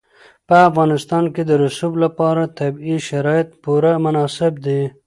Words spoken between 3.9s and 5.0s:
مناسب دي.